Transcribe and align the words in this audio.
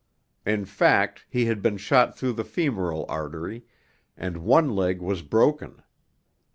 In 0.47 0.65
fact, 0.65 1.27
he 1.29 1.45
had 1.45 1.61
been 1.61 1.77
shot 1.77 2.17
through 2.17 2.33
the 2.33 2.43
femoral 2.43 3.05
artery, 3.07 3.65
and 4.17 4.37
one 4.37 4.75
leg 4.75 4.99
was 4.99 5.21
broken. 5.21 5.83